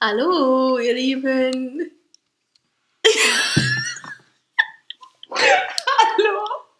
[0.00, 1.90] Hallo, ihr Lieben.
[5.28, 6.38] Hallo.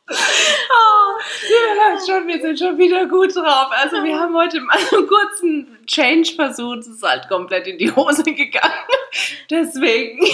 [0.08, 1.18] Oh,
[1.50, 3.68] ihr hört schon, wir sind schon wieder gut drauf.
[3.70, 6.80] Also wir haben heute mal einen kurzen Change versucht.
[6.80, 8.74] Es ist halt komplett in die Hose gegangen.
[9.50, 10.24] Deswegen.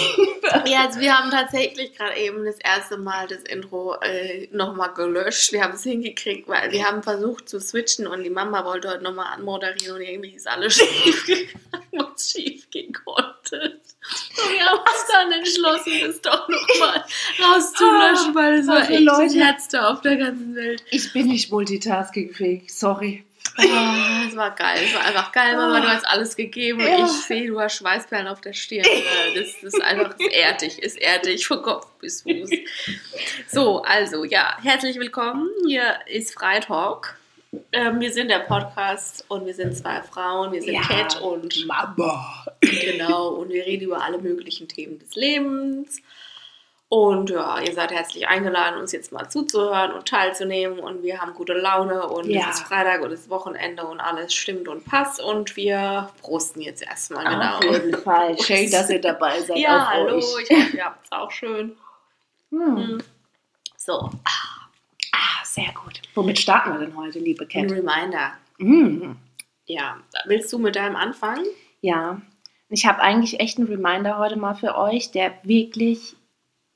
[0.65, 5.51] Ja, also wir haben tatsächlich gerade eben das erste Mal das Intro äh, nochmal gelöscht.
[5.51, 9.03] Wir haben es hingekriegt, weil wir haben versucht zu switchen und die Mama wollte heute
[9.03, 13.79] nochmal anmoderieren und irgendwie ist alles schief gegangen, was schief gehen konnte.
[14.43, 17.03] Und wir haben uns dann entschlossen, das doch nochmal
[17.41, 19.37] rauszulöschen, weil es war echt das Leute.
[19.37, 20.83] Letzte auf der ganzen Welt.
[20.91, 22.73] Ich bin nicht multitaskingfähig.
[22.73, 23.23] Sorry.
[23.57, 27.05] Ah, Es war geil, es war einfach geil, Mama, du hast alles gegeben und Ja.
[27.05, 28.83] ich sehe, du hast Schweißperlen auf der Stirn.
[28.85, 32.49] Äh, Das, das ist einfach, es ehrt dich, es ehrt dich von Kopf bis Fuß.
[33.47, 37.17] So, also, ja, herzlich willkommen, hier ist Freitalk.
[37.71, 42.45] Ähm, wir sind der Podcast und wir sind zwei Frauen, wir sind Cat und Mama.
[42.61, 46.01] genau, und wir reden über alle möglichen Themen des Lebens.
[46.87, 50.79] Und ja, ihr seid herzlich eingeladen, uns jetzt mal zuzuhören und teilzunehmen.
[50.79, 52.47] Und wir haben gute Laune und Ja.
[52.49, 55.19] es ist Freitag und es ist Wochenende und alles stimmt und passt.
[55.21, 57.57] Und wir prosten jetzt erstmal, genau.
[57.57, 58.37] Auf jeden Fall.
[58.39, 59.57] Schön, dass ihr dabei seid.
[59.57, 60.25] Ja, hallo, Euch.
[60.47, 61.75] ich hoffe, ihr habt es auch schön.
[62.51, 63.01] Hm.
[63.77, 64.29] So, Ah,
[65.55, 66.01] sehr gut.
[66.13, 67.71] Womit starten wir denn heute, liebe ein Cat?
[67.71, 68.33] Reminder.
[68.59, 69.15] Hm.
[69.65, 71.45] Ja, willst du mit deinem anfangen?
[71.81, 72.21] Ja,
[72.69, 76.15] ich habe eigentlich echt einen Reminder heute mal für euch, der wirklich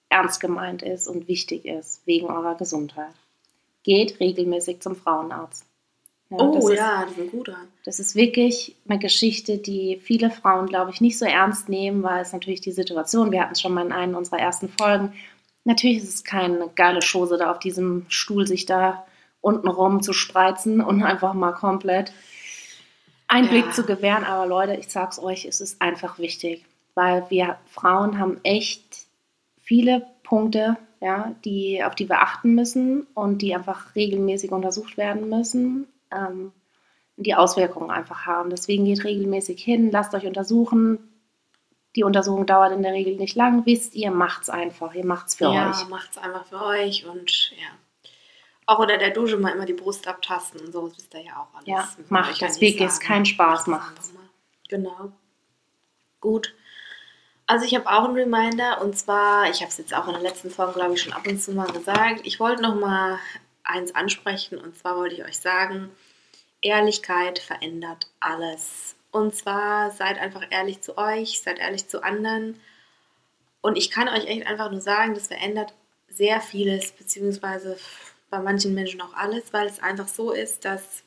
[0.08, 3.14] ernst gemeint ist und wichtig ist, wegen eurer Gesundheit.
[3.84, 5.66] Geht regelmäßig zum Frauenarzt.
[6.30, 7.58] Ja, das oh ist, ja, das ist ein guter.
[7.86, 12.22] Das ist wirklich eine Geschichte, die viele Frauen, glaube ich, nicht so ernst nehmen, weil
[12.22, 15.14] es natürlich die Situation, wir hatten es schon mal in einer unserer ersten Folgen,
[15.70, 19.06] natürlich ist es keine geile Chose, da auf diesem Stuhl sich da
[19.40, 22.12] unten rum zu spreizen und einfach mal komplett
[23.28, 23.72] Einblick Ja.
[23.72, 24.26] zu gewähren.
[24.26, 29.06] Aber Leute, ich sag's euch, es ist einfach wichtig, weil wir Frauen haben echt
[29.62, 35.30] viele Punkte, ja, die, auf die wir achten müssen und die einfach regelmäßig untersucht werden
[35.30, 35.88] müssen.
[36.12, 36.52] Ähm,
[37.16, 38.50] die Auswirkungen einfach haben.
[38.50, 41.00] Deswegen geht regelmäßig hin, lasst euch untersuchen.
[42.00, 43.66] Die Untersuchung dauert in der Regel nicht lang.
[43.66, 44.94] Wisst ihr, macht's einfach.
[44.94, 45.86] Ihr macht's für ja, euch.
[45.90, 47.68] macht's einfach für euch und ja.
[48.68, 51.34] Auch unter der Dusche mal immer die Brust abtasten und so, das wisst ihr ja
[51.34, 51.68] auch alles.
[51.68, 53.82] Ja, man macht ja das wirklich, ist keinen Spaß, mal.
[54.70, 55.12] Genau.
[56.22, 56.56] Gut.
[57.48, 60.22] Also ich habe auch einen Reminder und zwar, ich habe es jetzt auch in der
[60.22, 62.22] letzten Folge, glaube ich, schon ab und zu mal gesagt.
[62.24, 63.20] Ich wollte noch mal
[63.66, 65.92] eins ansprechen und zwar wollte ich euch sagen,
[66.62, 68.96] Ehrlichkeit verändert alles.
[69.12, 72.60] Und zwar seid einfach ehrlich zu euch, seid ehrlich zu anderen.
[73.62, 75.74] Und ich kann euch echt einfach nur sagen, das verändert
[76.10, 77.78] sehr vieles, beziehungsweise
[78.30, 81.04] bei manchen Menschen auch alles, weil es einfach so ist, dass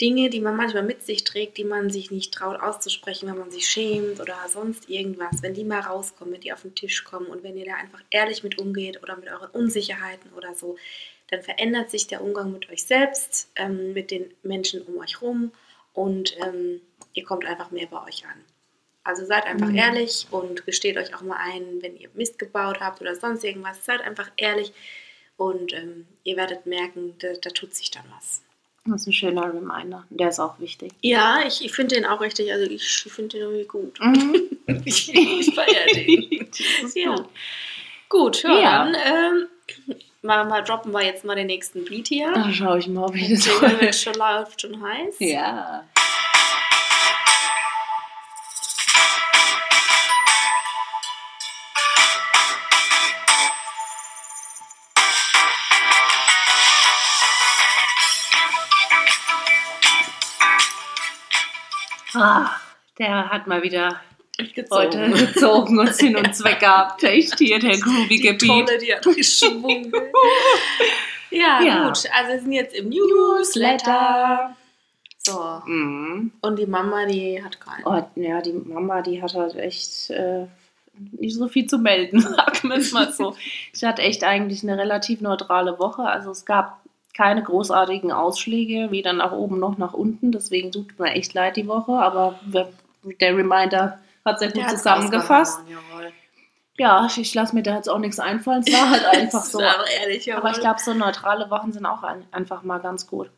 [0.00, 3.52] Dinge, die man manchmal mit sich trägt, die man sich nicht traut auszusprechen, wenn man
[3.52, 7.26] sich schämt oder sonst irgendwas, wenn die mal rauskommen, wenn die auf den Tisch kommen
[7.26, 10.76] und wenn ihr da einfach ehrlich mit umgeht oder mit euren Unsicherheiten oder so,
[11.28, 15.52] dann verändert sich der Umgang mit euch selbst, ähm, mit den Menschen um euch rum
[15.94, 16.80] und ähm,
[17.14, 18.40] ihr kommt einfach mehr bei euch an.
[19.04, 19.74] Also seid einfach Mhm.
[19.76, 23.84] ehrlich und gesteht euch auch mal ein, wenn ihr Mist gebaut habt oder sonst irgendwas.
[23.84, 24.72] Seid einfach ehrlich
[25.36, 28.42] und ähm, ihr werdet merken, da, da tut sich dann was.
[28.84, 30.04] Das ist ein schöner Reminder.
[30.10, 30.92] Der ist auch wichtig.
[31.02, 33.98] Ja, ich, ich finde den auch richtig, also ich finde den irgendwie gut.
[34.00, 34.48] Mhm.
[34.84, 35.06] Ich,
[35.54, 36.48] feiere den.
[36.94, 37.14] Ja.
[37.16, 37.28] gut.
[38.08, 38.84] Gut, ja, Ja.
[38.84, 39.46] dann ähm,
[40.22, 42.32] mal, mal droppen wir jetzt mal den nächsten Beat hier.
[42.32, 45.16] Da schaue ich mal, ob ich das Der wird schon läuft schon heiß.
[45.18, 45.84] Ja.
[62.14, 62.50] Ah,
[62.98, 64.00] der hat mal wieder
[64.70, 65.12] heute Gezogen.
[65.34, 67.02] gezogen und Sinn und Zweck gehabt.
[67.04, 68.66] Echt hier der groovige Die Beat.
[68.66, 69.92] Tolle, die hat geschwungen.
[71.30, 71.84] ja, Ja.
[71.86, 72.04] gut.
[72.12, 74.56] Also wir sind jetzt im Newsletter.
[75.18, 75.62] So.
[75.66, 76.32] Mhm.
[76.40, 77.84] Und die Mama, die hat keinen.
[77.84, 80.46] Oh, ja, die Mama, die hat halt echt äh,
[81.12, 83.36] nicht so viel zu melden, sagen wir es mal so.
[83.72, 86.02] Sie hat echt eigentlich eine relativ neutrale Woche.
[86.02, 86.80] Also es gab
[87.14, 90.32] keine großartigen Ausschläge, weder nach oben noch nach unten.
[90.32, 91.92] Deswegen tut mir echt leid die Woche.
[91.92, 92.40] Aber
[93.20, 95.60] der Reminder hat sehr gut zusammengefasst.
[96.78, 98.64] Ja, ich lasse mir da jetzt auch nichts einfallen.
[98.66, 99.60] Es war halt einfach so.
[99.62, 100.34] aber ehrlich.
[100.34, 103.30] Aber ich glaube, so neutrale Wochen sind auch ein, einfach mal ganz gut.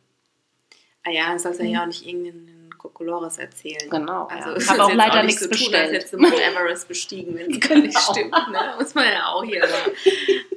[1.03, 3.89] Ah ja, dann sollst du ja auch nicht irgendeinen Kokolores erzählen.
[3.89, 4.25] Genau.
[4.27, 4.57] Also ja.
[4.57, 6.13] Ich habe auch jetzt leider nicht nichts so tun, als bestellt.
[6.13, 8.11] du Mount Everest bestiegen, wenn es gar nicht Genau.
[8.11, 8.51] stimmt.
[8.51, 8.59] Ne?
[8.79, 9.63] Muss man ja auch hier.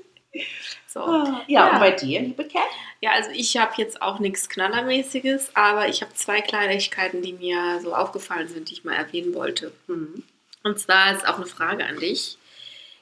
[0.98, 1.04] So.
[1.12, 1.72] Ah, Ja, Ja.
[1.74, 2.62] und bei dir, liebe Cat?
[3.00, 7.78] Ja, also ich habe jetzt auch nichts Knallermäßiges, aber ich habe zwei Kleinigkeiten, die mir
[7.80, 9.72] so aufgefallen sind, die ich mal erwähnen wollte.
[9.86, 10.24] Mhm.
[10.64, 12.36] Und zwar ist auch eine Frage an dich.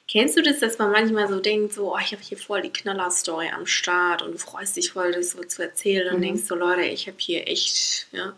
[0.07, 2.71] Kennst du das, dass man manchmal so denkt, so, oh, ich habe hier voll die
[2.71, 6.23] Knaller-Story am Start und du freust dich voll, das so zu erzählen und Mhm.
[6.23, 8.33] denkst so, Leute, ich habe hier echt, ja.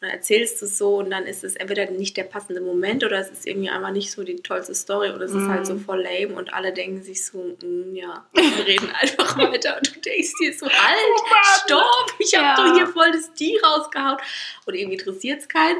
[0.00, 3.02] Und dann erzählst du es so und dann ist es entweder nicht der passende Moment
[3.02, 5.50] oder es ist irgendwie einfach nicht so die tollste Story oder es ist Mhm.
[5.50, 9.76] halt so voll lame und alle denken sich so, mm, ja, wir reden einfach weiter
[9.76, 12.54] und du denkst dir so, halt, stopp, ich habe Ja.
[12.68, 14.18] doch hier voll das Die rausgehauen
[14.66, 15.78] und irgendwie interessiert es keinen.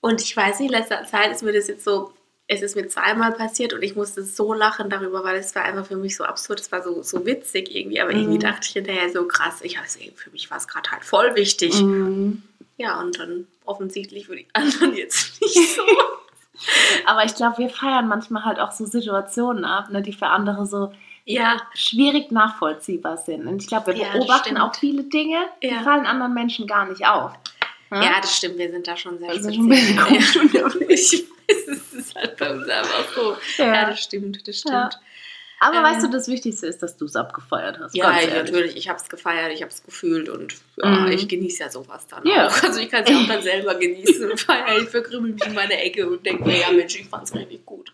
[0.00, 2.14] Und ich weiß nicht, in letzter Zeit ist mir das jetzt so,
[2.46, 5.84] es ist mir zweimal passiert und ich musste so lachen darüber, weil es war einfach
[5.86, 8.40] für mich so absurd, es war so, so witzig irgendwie, aber irgendwie Mhm.
[8.42, 11.74] dachte ich hinterher so krass, ich weiß, für mich war es gerade halt voll wichtig.
[11.82, 12.42] Mhm.
[12.80, 15.82] Ja, und dann offensichtlich für die anderen jetzt nicht so.
[17.06, 20.66] Aber ich glaube, wir feiern manchmal halt auch so Situationen ab, ne, die für andere
[20.66, 20.92] so
[21.26, 23.46] ja, schwierig nachvollziehbar sind.
[23.46, 24.60] Und ich glaube, wir Ja, beobachten stimmt.
[24.60, 25.82] auch viele Dinge, die Ja.
[25.82, 27.32] fallen anderen Menschen gar nicht auf.
[27.90, 28.04] Ne?
[28.04, 29.56] ja, das stimmt, wir sind da schon sehr Das ist speziell.
[29.56, 31.12] schon ein bisschen komisch unterwegs.
[31.12, 33.36] Ich weiß, es ist halt bei uns einfach so.
[33.62, 34.98] Ja, das stimmt, das stimmt.
[35.62, 37.94] Aber Ähm, weißt du, das Wichtigste ist, dass du es abgefeiert hast.
[37.94, 38.76] Ja, ich, natürlich.
[38.76, 41.12] Ich habe es gefeiert, ich habe es gefühlt und ja, Mhm.
[41.12, 42.46] ich genieße ja sowas dann Ja.
[42.48, 42.62] auch.
[42.62, 44.78] Also ich kann es ja auch dann selber genießen feiere.
[44.78, 47.66] Ich verkrümel mich in meine Ecke und denke mir, ja Mensch, ich fand es richtig
[47.66, 47.92] gut.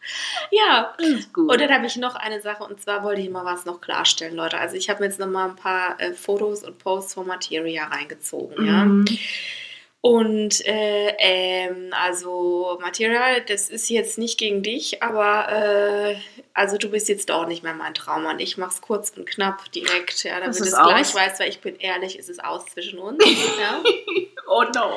[0.53, 1.51] Ja, Das ist gut.
[1.51, 4.37] und dann habe ich noch eine Sache und zwar wollte ich mal was noch klarstellen,
[4.37, 4.59] Leute.
[4.59, 7.87] Also ich habe mir jetzt noch mal ein paar äh, Fotos und Posts von Materia
[7.87, 8.85] reingezogen, ja.
[8.85, 9.05] Mhm.
[10.01, 16.17] Und äh, ähm, also Materia, das ist jetzt nicht gegen dich, aber äh,
[16.55, 18.39] also du bist jetzt auch nicht mehr mein Traummann.
[18.39, 21.61] Ich mach's kurz und knapp direkt, ja, damit Es du es gleich weißt, weil ich
[21.61, 23.25] bin ehrlich, es ist aus zwischen uns.
[23.61, 23.83] ja.
[24.49, 24.93] Oh no.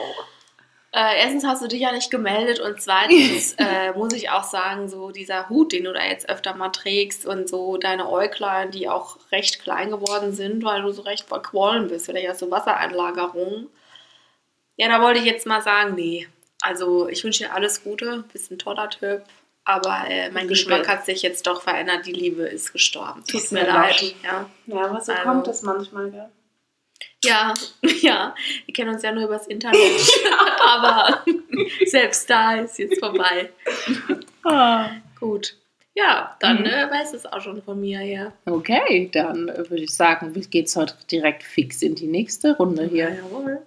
[0.91, 4.89] Äh, erstens hast du dich ja nicht gemeldet und zweitens äh, muss ich auch sagen,
[4.89, 8.89] so dieser Hut, den du da jetzt öfter mal trägst und so deine Äuglein, die
[8.89, 13.69] auch recht klein geworden sind, weil du so recht verquollen bist, vielleicht hast du Wassereinlagerungen.
[14.79, 16.27] Ja, da wollte ich jetzt mal sagen, nee.
[16.61, 19.23] Also ich wünsche dir alles Gute, bist ein toller Typ,
[19.65, 20.47] aber äh, mein Liebe.
[20.53, 23.23] Geschmack hat sich jetzt doch verändert, die Liebe ist gestorben.
[23.25, 24.01] Tut Ist mir leid.
[24.01, 24.15] leid.
[24.23, 24.49] Ja.
[24.67, 26.29] Ja, aber so Also- kommt es manchmal, gell?
[27.23, 27.53] Ja,
[28.01, 28.33] ja,
[28.65, 29.77] wir kennen uns ja nur übers Internet.
[30.65, 31.23] Aber
[31.85, 33.49] selbst da ist jetzt vorbei.
[34.45, 34.89] Ah.
[35.19, 35.55] Gut.
[35.95, 36.65] Ja, dann Mhm.
[36.65, 38.31] äh, weiß es auch schon von mir, ja.
[38.45, 43.09] Okay, dann äh, würde ich sagen, geht's heute direkt fix in die nächste Runde hier.
[43.15, 43.61] Jawohl.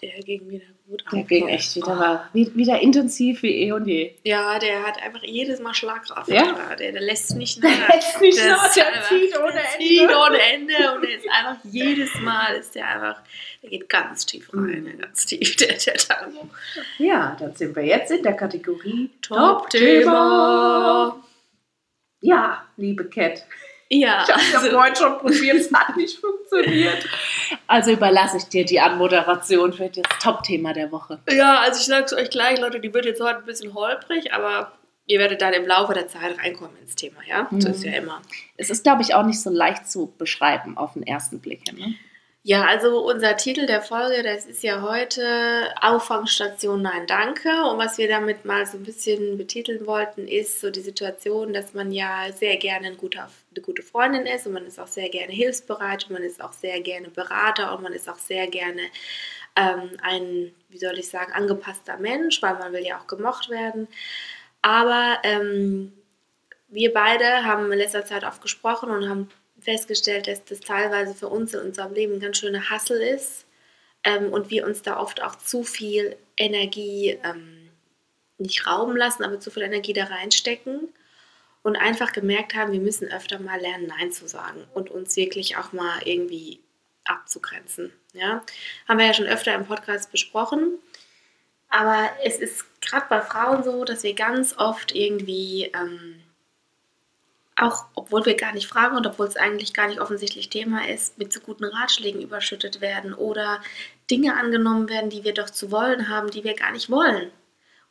[0.00, 1.26] Der ging wieder gut der auf.
[1.26, 4.12] ging echt wieder, war wie- wieder intensiv wie eh und je.
[4.22, 6.28] Ja, der hat einfach jedes Mal Schlagkraft.
[6.28, 6.76] Ja?
[6.78, 7.88] Der, der lässt nicht Der nach.
[7.94, 9.88] lässt nicht nach, der zieht ohne der Ende.
[9.88, 13.22] Zieht ohne Ende und der ist einfach jedes Mal ist der einfach,
[13.62, 14.98] der geht ganz tief rein, Mhm.
[15.00, 16.48] ganz tief, der, der Tango.
[16.98, 21.20] Ja, dann sind wir jetzt in der Kategorie Top-Thema.
[22.20, 23.44] Ja, liebe Cat.
[23.90, 27.06] Ja, Ich habe es ja also, vorhin schon probiert, es hat nicht funktioniert.
[27.66, 31.20] Also überlasse ich dir die Anmoderation für das Top-Thema der Woche.
[31.30, 34.72] ja, also ich sag's euch gleich, Leute, die wird jetzt heute ein bisschen holprig, aber
[35.06, 37.48] ihr werdet dann im Laufe der Zeit reinkommen ins Thema, ja?
[37.50, 37.60] Mhm.
[37.62, 38.20] So ist ja immer.
[38.56, 41.72] Es ist, glaube ich, auch nicht so leicht zu beschreiben auf den ersten Blick.
[41.72, 41.94] Ne?
[42.48, 47.50] Ja, also unser Titel der Folge, das ist ja heute Auffangstation Nein Danke.
[47.64, 51.74] Und was wir damit mal so ein bisschen betiteln wollten, ist so die Situation, dass
[51.74, 55.10] man ja sehr gerne ein guter, eine gute Freundin ist und man ist auch sehr
[55.10, 58.80] gerne hilfsbereit und man ist auch sehr gerne Berater und man ist auch sehr gerne
[59.54, 63.88] ähm, ein, wie soll ich sagen, angepasster Mensch, weil man will ja auch gemocht werden.
[64.62, 65.92] Aber ähm,
[66.68, 69.28] wir beide haben in letzter Zeit oft gesprochen und haben
[69.60, 73.46] festgestellt, dass das teilweise für uns in unserem Leben ein ganz schöner Hassel ist
[74.04, 77.70] ähm, und wir uns da oft auch zu viel Energie ähm,
[78.38, 80.88] nicht rauben lassen, aber zu viel Energie da reinstecken
[81.62, 85.56] und einfach gemerkt haben, wir müssen öfter mal lernen, Nein zu sagen und uns wirklich
[85.56, 86.60] auch mal irgendwie
[87.04, 87.92] abzugrenzen.
[88.12, 88.44] Ja?
[88.86, 90.78] Haben wir ja schon öfter im Podcast besprochen.
[91.68, 96.22] Aber es ist gerade bei Frauen so, dass wir ganz oft irgendwie ähm,
[97.58, 101.18] auch obwohl wir gar nicht fragen und obwohl es eigentlich gar nicht offensichtlich Thema ist,
[101.18, 103.60] mit so guten Ratschlägen überschüttet werden oder
[104.10, 107.30] Dinge angenommen werden, die wir doch zu wollen haben, die wir gar nicht wollen.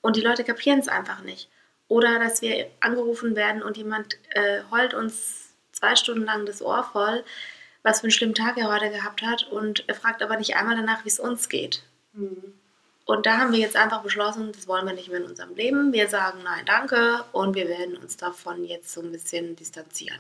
[0.02, 1.50] Und die Leute kapieren es einfach nicht.
[1.90, 6.84] Oder dass wir angerufen werden und jemand äh, heult uns zwei Stunden lang das Ohr
[6.84, 7.24] voll,
[7.84, 10.76] was für einen schlimmen Tag er heute gehabt hat und er fragt aber nicht einmal
[10.76, 11.84] danach, wie es uns geht.
[13.08, 15.94] Und da haben wir jetzt einfach beschlossen, das wollen wir nicht mehr in unserem Leben.
[15.94, 20.20] Wir sagen nein, danke und wir werden uns davon jetzt so ein bisschen distanzieren.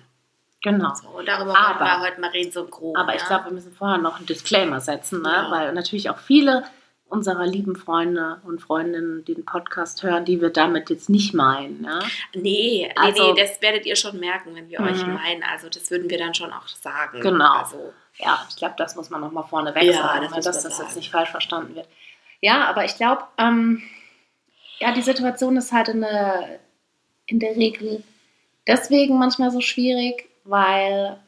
[0.64, 0.94] Genau.
[0.96, 2.98] So, und darüber Aber- wollen wir heute mal reden, so grob.
[2.98, 3.28] Aber ich ja?
[3.28, 5.30] glaube, wir müssen vorher noch einen Disclaimer setzen, ne?
[5.32, 5.52] Ja.
[5.52, 6.64] weil natürlich auch viele
[7.10, 11.82] unserer lieben Freunde und Freundinnen den Podcast hören, die wir damit jetzt nicht meinen.
[11.82, 12.00] Ne?
[12.34, 15.14] Nee, nee, Also- nee, das werdet ihr schon merken, wenn wir euch Mhm.
[15.14, 15.44] meinen.
[15.44, 17.20] Also das würden wir dann schon auch sagen.
[17.22, 17.60] Genau.
[17.60, 20.76] Also, Ja, ich glaube, das muss man nochmal vorneweg Ja, sagen, das ne, dass das
[20.78, 20.88] sagen.
[20.88, 21.88] jetzt nicht falsch verstanden wird.
[22.42, 23.82] Ja, aber ich glaube, ähm,
[24.80, 26.60] ja, die Situation ist halt in der,
[27.28, 28.04] in der Regel
[28.68, 31.20] deswegen manchmal so schwierig, weil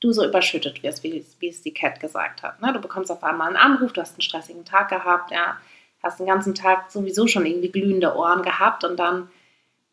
[0.00, 2.60] du so überschüttet wirst, wie, es- wie es die Cat gesagt hat.
[2.62, 2.72] Ne?
[2.72, 5.58] Du bekommst auf einmal einen Anruf, du hast einen stressigen Tag gehabt, ja,
[6.02, 9.28] hast den ganzen Tag sowieso schon irgendwie glühende Ohren gehabt und dann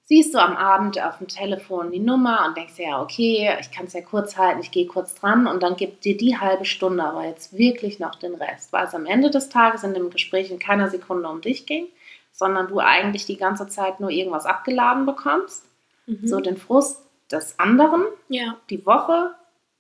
[0.05, 3.71] siehst du am Abend auf dem Telefon die Nummer und denkst dir, ja, okay, ich
[3.71, 6.65] kann es ja kurz halten, ich gehe kurz dran und dann gibt dir die halbe
[6.65, 10.12] Stunde aber jetzt wirklich noch den Rest, weil es am Ende des Tages in dem
[10.12, 11.88] Gespräch in keiner Sekunde um dich ging,
[12.31, 15.65] sondern du eigentlich die ganze Zeit nur irgendwas abgeladen bekommst,
[16.05, 16.27] mhm.
[16.27, 19.31] so den Frust des anderen, ja, die Woche,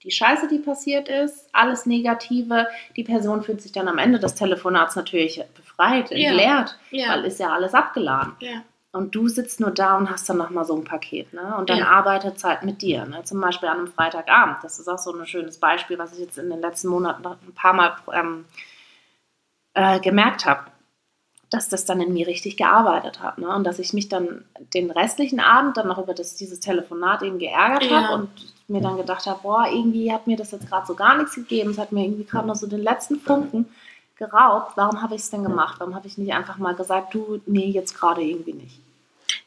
[0.03, 2.67] die Scheiße, die passiert ist, alles Negative.
[2.95, 6.29] Die Person fühlt sich dann am Ende des Telefonats natürlich befreit, Ja.
[6.29, 8.33] entleert, ja, weil ist ja alles abgeladen.
[8.95, 11.33] Und du sitzt nur da und hast dann nochmal so ein Paket.
[11.33, 11.55] Ne?
[11.57, 11.87] Und dann Ja.
[11.87, 13.05] arbeitet es halt mit dir.
[13.05, 13.23] Ne?
[13.25, 14.57] Zum Beispiel an einem Freitagabend.
[14.63, 17.53] Das ist auch so ein schönes Beispiel, was ich jetzt in den letzten Monaten ein
[17.53, 18.45] paar Mal ähm,
[19.73, 20.61] äh, gemerkt habe.
[21.49, 23.37] Dass das dann in mir richtig gearbeitet hat.
[23.37, 23.49] Ne?
[23.53, 27.37] Und dass ich mich dann den restlichen Abend dann noch über das, dieses Telefonat eben
[27.37, 28.01] geärgert Ja.
[28.03, 28.29] habe und
[28.69, 31.71] mir dann gedacht habe, boah, irgendwie hat mir das jetzt gerade so gar nichts gegeben.
[31.71, 33.67] Es hat mir irgendwie gerade noch so den letzten Funken
[34.15, 34.77] geraubt.
[34.77, 35.75] Warum habe ich es denn gemacht?
[35.79, 38.84] Warum habe ich nicht einfach mal gesagt, du, nee, jetzt gerade irgendwie nicht?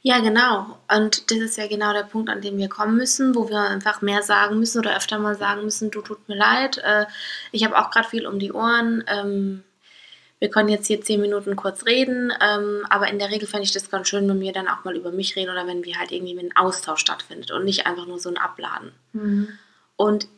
[0.03, 0.79] Ja, genau.
[0.95, 4.01] Und das ist ja genau der Punkt, an dem wir kommen müssen, wo wir einfach
[4.01, 7.07] mehr sagen müssen oder öfter mal sagen müssen, du tut mir leid, äh,
[7.51, 9.03] ich habe auch gerade viel um die Ohren.
[9.09, 9.65] Ähm,
[10.39, 13.73] wir können jetzt hier zehn Minuten kurz reden, ähm, aber in der Regel fände ich
[13.73, 16.13] das ganz schön, wenn wir dann auch mal über mich reden oder wenn wir halt
[16.13, 18.93] irgendwie wenn ein Austausch stattfindet und nicht einfach nur so ein Abladen.
[19.97, 20.29] Und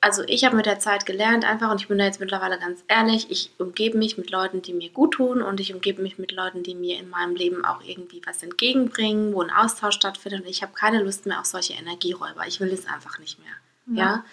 [0.00, 2.84] also ich habe mit der Zeit gelernt einfach und ich bin da jetzt mittlerweile ganz
[2.88, 6.32] ehrlich, ich umgebe mich mit Leuten, die mir gut tun und ich umgebe mich mit
[6.32, 10.48] Leuten, die mir in meinem Leben auch irgendwie was entgegenbringen, wo ein Austausch stattfindet und
[10.48, 12.46] ich habe keine Lust mehr auf solche Energieräuber.
[12.46, 13.98] Ich will es einfach nicht mehr.
[13.98, 14.24] Ja.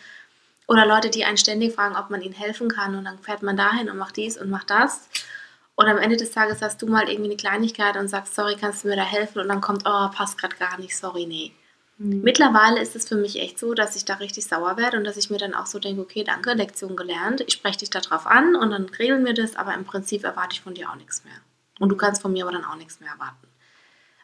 [0.67, 3.57] Oder Leute, die einen ständig fragen, ob man ihnen helfen kann und dann fährt man
[3.57, 5.09] dahin und macht dies und macht das.
[5.75, 8.83] Und am Ende des Tages hast du mal irgendwie eine Kleinigkeit und sagst, sorry, kannst
[8.83, 9.39] du mir da helfen?
[9.39, 11.51] Und dann kommt, oh, passt gerade gar nicht, sorry, nee.
[11.97, 15.15] Mittlerweile ist es für mich echt so, dass ich da richtig sauer werde und dass
[15.15, 18.55] ich mir dann auch so denke, okay, danke, Lektion gelernt, ich spreche dich darauf an
[18.55, 21.35] und dann regeln wir das, aber im Prinzip erwarte ich von dir auch nichts mehr.
[21.79, 23.47] Und du kannst von mir aber dann auch nichts mehr erwarten.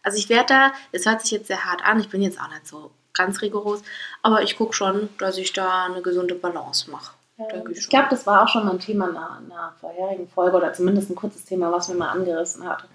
[0.01, 2.49] Also ich werde da, es hört sich jetzt sehr hart an, ich bin jetzt auch
[2.49, 3.83] nicht so ganz rigoros,
[4.23, 7.13] aber ich gucke schon, dass ich da eine gesunde Balance mache.
[7.37, 10.27] Denke Ich glaube, das war auch schon mal ein Thema in einer, in einer vorherigen
[10.27, 12.87] Folge oder zumindest ein kurzes Thema, was wir mal angerissen hatten.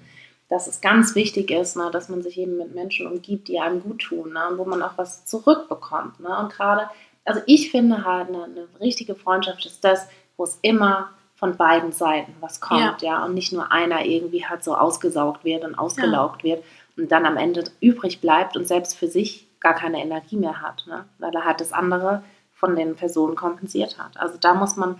[0.49, 3.83] Dass es ganz wichtig ist, ne, dass man sich eben mit Menschen umgibt, die einem
[3.83, 6.21] gut tun ne, und wo man auch was zurückbekommt.
[6.21, 6.39] Ne.
[6.39, 6.89] Und gerade,
[7.25, 11.93] also ich finde halt, eine, eine richtige Freundschaft ist das, wo es immer von beiden
[11.93, 13.25] Seiten was kommt, ja.
[13.25, 16.65] und nicht nur einer irgendwie halt so ausgesaugt wird und ausgelaugt wird
[16.97, 20.85] und dann am Ende übrig bleibt und selbst für sich gar keine Energie mehr hat,
[20.87, 22.23] ne, weil er halt das andere
[22.53, 24.17] von den Personen kompensiert hat.
[24.17, 24.99] Also da muss man,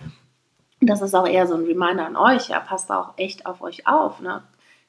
[0.81, 3.87] das ist auch eher so ein Reminder an euch, ja, passt auch echt auf euch
[3.87, 4.43] auf, ne?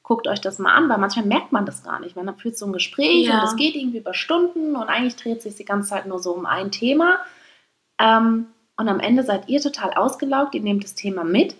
[0.07, 2.15] Guckt euch das mal an, weil manchmal merkt man das gar nicht.
[2.15, 3.39] Man führt so ein Gespräch Ja.
[3.39, 6.31] und es geht irgendwie über Stunden und eigentlich dreht sich die ganze Zeit nur so
[6.31, 7.17] um ein Thema.
[7.99, 8.47] Ähm,
[8.77, 11.55] und am Ende seid ihr total ausgelaugt, ihr nehmt das Thema mit,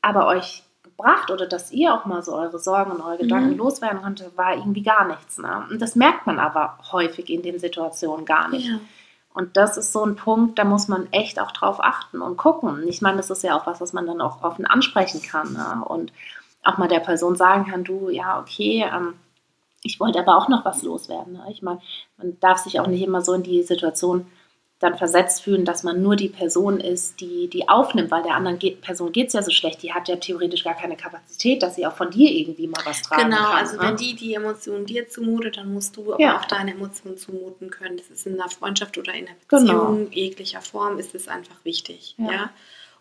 [0.00, 3.58] aber euch gebracht oder dass ihr auch mal so eure Sorgen und eure Gedanken Mhm.
[3.58, 5.36] loswerden konntet, war irgendwie gar nichts.
[5.36, 5.66] Ne?
[5.68, 8.68] Und das merkt man aber häufig in den Situationen gar nicht.
[8.68, 8.78] Ja.
[9.34, 12.88] Und das ist so ein Punkt, da muss man echt auch drauf achten und gucken.
[12.88, 15.52] Ich meine, das ist ja auch was, was man dann auch offen ansprechen kann.
[15.52, 15.84] Ne?
[15.84, 16.10] Und
[16.66, 19.14] auch mal der Person sagen kann, du, ja, okay, ähm,
[19.82, 21.34] ich wollte aber auch noch was loswerden.
[21.34, 21.44] Ne?
[21.50, 21.80] Ich meine,
[22.18, 24.26] man darf sich auch nicht immer so in die Situation
[24.78, 28.58] dann versetzt fühlen, dass man nur die Person ist, die die aufnimmt, weil der anderen
[28.58, 29.82] Ge Person geht es ja so schlecht.
[29.82, 33.00] Die hat ja theoretisch gar keine Kapazität, dass sie auch von dir irgendwie mal was
[33.00, 33.56] tragen Genau, kann.
[33.58, 33.82] also ne?
[33.84, 36.36] wenn die die Emotionen dir zumutet, dann musst du aber Ja.
[36.38, 37.96] auch deine Emotionen zumuten können.
[37.96, 39.86] Das ist in einer Freundschaft oder in einer Genau.
[39.92, 42.14] Beziehung jeglicher Form ist es einfach wichtig.
[42.18, 42.30] Ja.
[42.32, 42.50] Ja.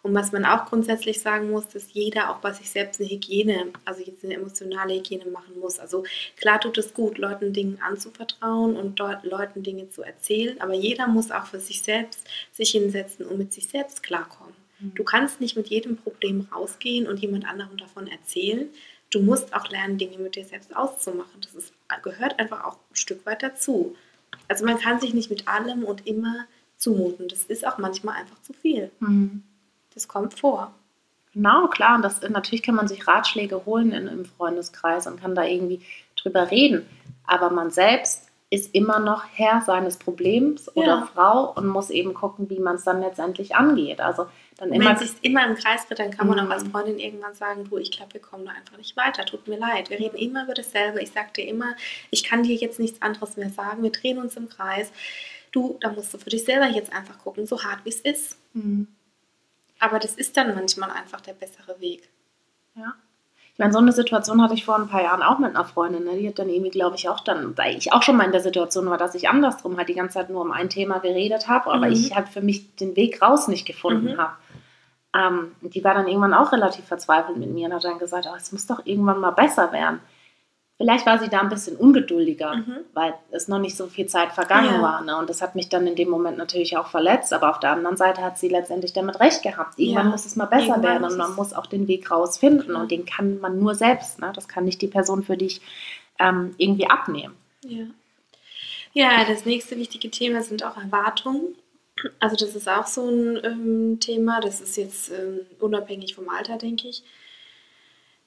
[0.05, 3.73] Und was man auch grundsätzlich sagen muss, dass jeder auch bei sich selbst eine Hygiene,
[3.85, 5.79] also jetzt eine emotionale Hygiene machen muss.
[5.79, 6.03] Also
[6.37, 11.07] klar tut es gut, Leuten Dinge anzuvertrauen und dort Leuten Dinge zu erzählen, aber jeder
[11.07, 12.19] muss auch für sich selbst
[12.51, 14.53] sich hinsetzen und mit sich selbst klarkommen.
[14.93, 18.69] Du kannst nicht mit jedem Problem rausgehen und jemand anderem davon erzählen.
[19.09, 21.41] Du musst auch lernen, Dinge mit dir selbst auszumachen.
[21.41, 23.95] Das ist, gehört einfach auch ein Stück weit dazu.
[24.47, 26.45] Also man kann sich nicht mit allem und immer
[26.77, 27.27] zumuten.
[27.27, 28.91] Das ist auch manchmal einfach zu viel.
[28.99, 29.41] Mhm.
[29.95, 30.73] Das kommt vor.
[31.33, 31.95] Genau, klar.
[31.95, 35.81] Und das, natürlich kann man sich Ratschläge holen in, im Freundeskreis und kann da irgendwie
[36.15, 36.85] drüber reden.
[37.25, 41.09] Aber man selbst ist immer noch Herr seines Problems oder Ja.
[41.13, 43.99] Frau und muss eben gucken, wie man es dann letztendlich angeht.
[43.99, 46.45] Also dann Wenn immer man sich immer im Kreis wird, dann kann man Mhm.
[46.47, 49.47] auch als Freundin irgendwann sagen, du, ich glaube, wir kommen da einfach nicht weiter, tut
[49.47, 49.89] mir leid.
[49.89, 51.01] Wir reden immer über dasselbe.
[51.01, 51.75] Ich sag dir immer,
[52.11, 53.83] ich kann dir jetzt nichts anderes mehr sagen.
[53.83, 54.91] Wir drehen uns im Kreis.
[55.51, 58.37] Du, da musst du für dich selber jetzt einfach gucken, so hart wie es ist.
[58.53, 58.87] Mhm.
[59.85, 62.09] Aber das ist dann manchmal einfach der bessere Weg.
[62.75, 62.93] Ja.
[63.53, 66.03] Ich meine, so eine Situation hatte ich vor ein paar Jahren auch mit einer Freundin.
[66.03, 66.17] Ne?
[66.17, 68.41] Die hat dann irgendwie, glaube ich, auch dann, weil ich auch schon mal in der
[68.41, 71.71] Situation war, dass ich andersrum halt die ganze Zeit nur um ein Thema geredet habe,
[71.71, 71.93] aber Mhm.
[71.93, 74.17] ich halt für mich den Weg raus nicht gefunden Mhm.
[74.17, 74.33] habe.
[75.15, 78.35] Ähm, die war dann irgendwann auch relativ verzweifelt mit mir und hat dann gesagt, oh,
[78.35, 80.01] es muss doch irgendwann mal besser werden.
[80.77, 82.77] Vielleicht war sie da ein bisschen ungeduldiger, Mhm.
[82.93, 84.81] weil es noch nicht so viel Zeit vergangen Ja.
[84.81, 85.01] war.
[85.03, 85.15] Ne?
[85.17, 87.31] Und das hat mich dann in dem Moment natürlich auch verletzt.
[87.31, 89.79] Aber auf der anderen Seite hat sie letztendlich damit recht gehabt.
[89.79, 90.11] Irgendwann Ja.
[90.11, 92.67] muss es mal besser Irgendwann werden und man muss auch den Weg rausfinden.
[92.67, 92.81] Genau.
[92.81, 94.19] Und den kann man nur selbst.
[94.19, 94.31] Ne?
[94.35, 95.61] Das kann nicht die Person für dich
[96.19, 97.35] ähm, irgendwie abnehmen.
[97.65, 97.85] Ja.
[98.93, 101.55] Ja, das nächste wichtige Thema sind auch Erwartungen.
[102.19, 106.57] Also das ist auch so ein ähm, Thema, das ist jetzt ähm, unabhängig vom Alter,
[106.57, 107.03] denke ich,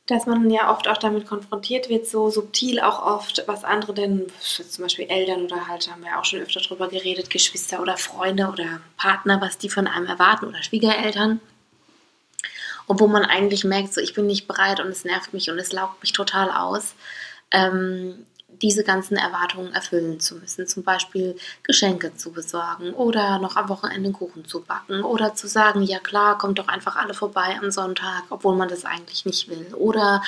[0.08, 4.26] dass man ja oft auch damit konfrontiert wird, so subtil auch oft, was andere denn,
[4.40, 8.48] zum Beispiel Eltern oder halt, haben wir auch schon öfter drüber geredet, Geschwister oder Freunde
[8.48, 11.40] oder Partner, was die von einem erwarten oder Schwiegereltern.
[12.86, 15.58] Und wo man eigentlich merkt, so ich bin nicht bereit und es nervt mich und
[15.58, 16.94] es laugt mich total aus.
[17.50, 20.66] Ähm, diese ganzen Erwartungen erfüllen zu müssen.
[20.66, 25.82] Zum Beispiel Geschenke zu besorgen oder noch am Wochenende Kuchen zu backen oder zu sagen,
[25.82, 29.74] ja klar, kommt doch einfach alle vorbei am Sonntag, obwohl man das eigentlich nicht will.
[29.74, 30.22] Oder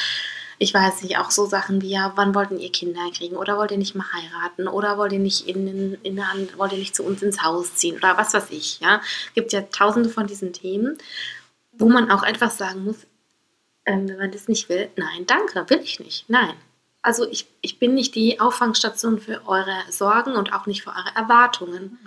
[0.59, 3.71] ich weiß nicht, auch so Sachen wie, ja, wann wollten ihr Kinder kriegen oder wollt
[3.71, 7.03] ihr nicht mal heiraten oder wollt ihr nicht in, in an- wollt ihr nicht zu
[7.03, 9.01] uns ins Haus ziehen oder was weiß ich, ja.
[9.35, 10.99] Gibt ja tausende von diesen Themen,
[11.73, 13.07] wo man auch einfach sagen muss,
[13.87, 16.53] ähm, wenn man das nicht will, nein, danke, will ich nicht, nein.
[17.03, 21.15] Also ich, ich bin nicht die Auffangstation für eure Sorgen und auch nicht für eure
[21.17, 21.99] Erwartungen.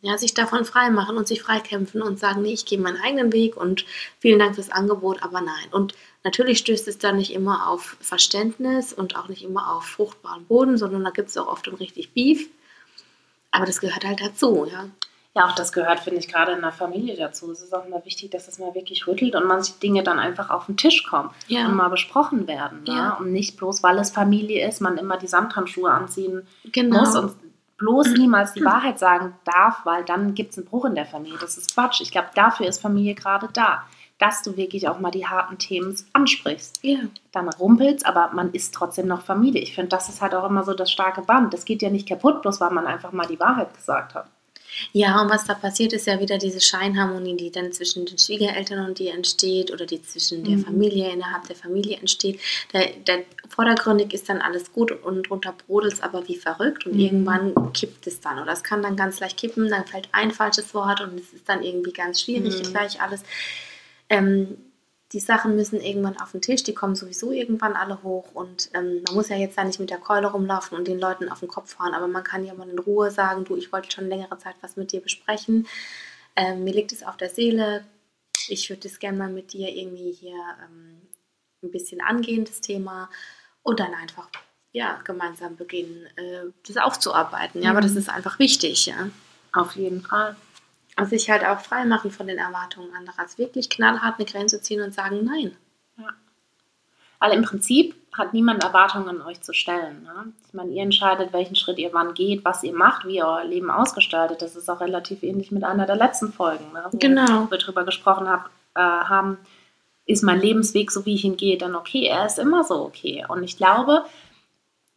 [0.00, 3.56] Ja, sich davon freimachen und sich freikämpfen und sagen, nee, ich gehe meinen eigenen Weg
[3.56, 3.84] und
[4.18, 5.68] vielen Dank fürs Angebot, aber nein.
[5.70, 10.44] Und natürlich stößt es dann nicht immer auf Verständnis und auch nicht immer auf fruchtbaren
[10.46, 12.48] Boden, sondern da gibt es auch oft ein richtig Beef.
[13.52, 14.88] Aber das gehört halt dazu, ja.
[15.34, 17.50] Ja, auch das gehört, finde ich, gerade in der Familie dazu.
[17.50, 20.18] Es ist auch immer wichtig, dass es mal wirklich rüttelt und man sich Dinge dann
[20.18, 21.66] einfach auf den Tisch kommen Ja.
[21.66, 22.82] und mal besprochen werden.
[22.86, 22.94] Ne?
[22.94, 23.10] Ja.
[23.14, 27.00] Und nicht bloß, weil es Familie ist, man immer die Samthandschuhe anziehen Genau.
[27.00, 27.32] muss und
[27.78, 31.38] bloß niemals die Wahrheit sagen darf, weil dann gibt es einen Bruch in der Familie.
[31.40, 32.02] Das ist Quatsch.
[32.02, 33.84] Ich glaube, dafür ist Familie gerade da,
[34.18, 36.80] dass du wirklich auch mal die harten Themen ansprichst.
[36.82, 36.98] ja.
[37.32, 39.62] Dann rumpelst, aber man ist trotzdem noch Familie.
[39.62, 41.54] Ich finde, das ist halt auch immer so das starke Band.
[41.54, 44.26] Das geht ja nicht kaputt, bloß weil man einfach mal die Wahrheit gesagt hat.
[44.92, 48.84] Ja, und was da passiert, ist ja wieder diese Scheinharmonie, die dann zwischen den Schwiegereltern
[48.86, 50.64] und dir entsteht oder die zwischen der Mhm.
[50.64, 52.40] Familie, innerhalb der Familie entsteht.
[52.72, 56.94] Der, der, vordergründig ist dann alles gut und drunter brodelt es aber wie verrückt und
[56.94, 57.00] Mhm.
[57.00, 58.38] irgendwann kippt es dann.
[58.38, 61.48] Oder es kann dann ganz leicht kippen, dann fällt ein falsches Wort und es ist
[61.48, 62.70] dann irgendwie ganz schwierig Mhm.
[62.70, 63.22] gleich alles.
[64.08, 64.56] Ähm,
[65.12, 69.02] die Sachen müssen irgendwann auf den Tisch, die kommen sowieso irgendwann alle hoch und ähm,
[69.06, 71.48] man muss ja jetzt da nicht mit der Keule rumlaufen und den Leuten auf den
[71.48, 74.38] Kopf fahren, aber man kann ja mal in Ruhe sagen, du, ich wollte schon längere
[74.38, 75.66] Zeit was mit dir besprechen,
[76.36, 77.84] ähm, mir liegt es auf der Seele,
[78.48, 81.02] ich würde das gerne mal mit dir irgendwie hier ähm,
[81.62, 83.08] ein bisschen angehen, das Thema
[83.62, 84.28] und dann einfach
[84.74, 87.62] ja, gemeinsam beginnen, äh, das aufzuarbeiten.
[87.62, 87.98] Ja, aber das Mhm.
[87.98, 89.10] ist einfach wichtig, ja.
[89.52, 90.34] Auf jeden Fall.
[90.96, 93.18] Und sich halt auch frei machen von den Erwartungen anderer.
[93.18, 95.56] Also wirklich knallhart eine Grenze ziehen und sagen, nein.
[97.18, 100.02] Weil im Prinzip hat niemand Erwartungen an euch zu stellen.
[100.02, 100.32] Ne?
[100.46, 103.44] Ich meine, ihr entscheidet, welchen Schritt ihr wann geht, was ihr macht, wie ihr euer
[103.44, 104.42] Leben ausgestaltet.
[104.42, 106.84] Das ist auch relativ ähnlich mit einer der letzten Folgen, ne?
[106.90, 107.48] wo Genau.
[107.48, 109.38] wir darüber gesprochen hab, äh, haben,
[110.04, 112.06] ist mein Lebensweg so, wie ich ihn gehe, dann okay.
[112.06, 113.24] Er ist immer so okay.
[113.28, 114.04] Und ich glaube,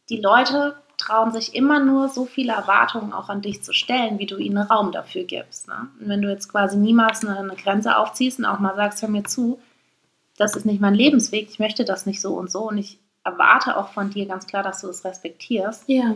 [0.10, 4.26] die Leute trauen sich immer nur so viele Erwartungen auch an dich zu stellen, wie
[4.26, 5.68] du ihnen Raum dafür gibst.
[5.68, 5.88] Ne?
[6.00, 9.10] Und wenn du jetzt quasi niemals eine, eine Grenze aufziehst und auch mal sagst, hör
[9.10, 9.60] mir zu,
[10.38, 13.78] das ist nicht mein Lebensweg, ich möchte das nicht so und so und ich erwarte
[13.78, 16.16] auch von dir ganz klar, dass du es respektierst, Ja,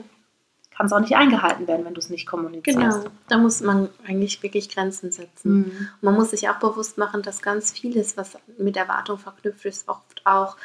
[0.71, 2.77] kann es auch nicht eingehalten werden, wenn du es nicht kommunizierst.
[2.77, 3.03] genau.
[3.27, 5.51] Da muss man eigentlich wirklich Grenzen setzen.
[5.59, 5.89] Mhm.
[5.99, 10.21] Man muss sich auch bewusst machen, dass ganz vieles, was mit Erwartung verknüpft ist, oft
[10.25, 10.55] auch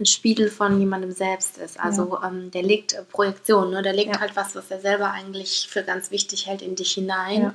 [0.00, 1.78] ein Spiegel von jemandem selbst ist.
[1.80, 3.82] Also ähm, der legt äh, Projektion, ne?
[3.82, 4.20] der legt Ja.
[4.20, 7.54] halt was, was er selber eigentlich für ganz wichtig hält, in dich hinein Ja.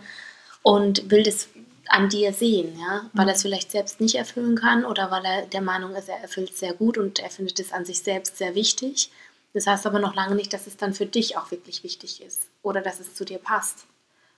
[0.61, 1.47] und will das
[1.87, 3.29] an dir sehen, ja, weil Mhm.
[3.29, 6.51] er es vielleicht selbst nicht erfüllen kann oder weil er der Meinung ist, er erfüllt
[6.51, 9.09] es sehr gut und er findet es an sich selbst sehr wichtig.
[9.53, 12.41] Das heißt aber noch lange nicht, dass es dann für dich auch wirklich wichtig ist
[12.63, 13.85] oder dass es zu dir passt.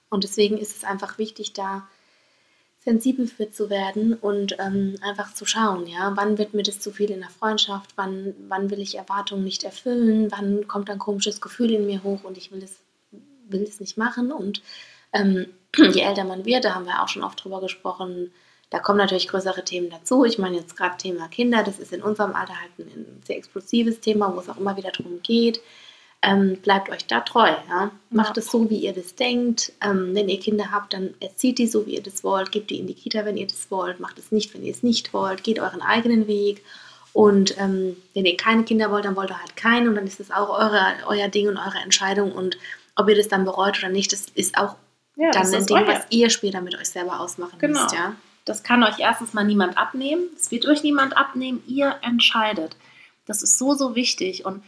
[0.09, 1.87] Und deswegen ist es einfach wichtig, da
[2.85, 6.91] sensibel für zu werden und ähm, einfach zu schauen, ja, wann wird mir das zu
[6.91, 11.41] viel in der Freundschaft, wann, wann will ich Erwartungen nicht erfüllen, wann kommt ein komisches
[11.41, 12.79] Gefühl in mir hoch und ich will es
[13.47, 14.61] will es nicht machen und
[15.13, 18.31] ähm, je älter man wird, da haben wir auch schon oft drüber gesprochen,
[18.69, 20.25] da kommen natürlich größere Themen dazu.
[20.25, 23.99] Ich meine jetzt gerade Thema Kinder, das ist in unserem Alter halt ein sehr explosives
[23.99, 25.61] Thema, wo es auch immer wieder darum geht.
[26.25, 27.49] Ähm, bleibt euch da treu.
[27.69, 27.91] Ja?
[28.09, 29.71] Macht es so, wie ihr das denkt.
[29.81, 32.51] Ähm, wenn ihr Kinder habt, dann erzieht die so, wie ihr das wollt.
[32.51, 33.99] Gebt die in die Kita, wenn ihr das wollt.
[33.99, 35.43] Macht es nicht, wenn ihr es nicht wollt.
[35.43, 36.63] Geht euren eigenen Weg.
[37.13, 39.87] Und ähm, wenn ihr keine Kinder wollt, dann wollt ihr halt keinen.
[39.87, 42.31] Und dann ist das auch eure, euer Ding und eure Entscheidung.
[42.31, 42.57] Und
[42.95, 44.75] ob ihr das dann bereut oder nicht, das ist auch
[45.15, 45.87] ja, dann ein Ding, euer.
[45.87, 47.81] was ihr später mit euch selber ausmachen genau.
[47.81, 47.93] müsst.
[47.93, 48.15] Ja?
[48.45, 50.23] Das kann euch erstens mal niemand abnehmen.
[50.35, 51.63] Es wird euch niemand abnehmen.
[51.67, 52.75] Ihr entscheidet.
[53.27, 54.45] Das ist so, so wichtig.
[54.45, 54.63] Und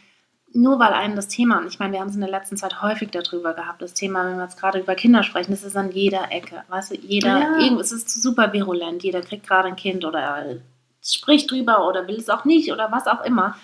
[0.58, 2.82] nur weil einem das Thema, und ich meine, wir haben es in der letzten Zeit
[2.82, 5.92] häufig darüber gehabt, das Thema, wenn wir jetzt gerade über Kinder sprechen, das ist an
[5.92, 6.64] jeder Ecke.
[6.68, 7.80] Weißt du, jeder, ja.
[7.80, 9.04] es ist super virulent.
[9.04, 10.58] Jeder kriegt gerade ein Kind oder
[11.04, 13.56] spricht drüber oder will es auch nicht oder was auch immer.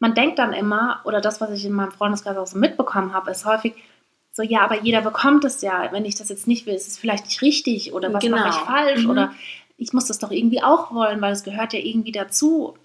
[0.00, 3.30] Man denkt dann immer, oder das, was ich in meinem Freundeskreis auch so mitbekommen habe,
[3.30, 3.74] ist häufig,
[4.32, 5.92] so, ja, aber jeder bekommt es ja.
[5.92, 8.38] Wenn ich das jetzt nicht will, ist es vielleicht nicht richtig oder was genau.
[8.38, 9.10] mache ich falsch mhm.
[9.10, 9.32] oder
[9.76, 12.78] ich muss das doch irgendwie auch wollen, weil es gehört ja irgendwie dazu.